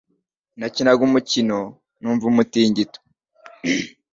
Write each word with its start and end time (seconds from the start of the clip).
Nakinaga 0.59 1.01
umukino 1.09 1.59
numva 1.99 2.25
umutingito. 2.31 2.99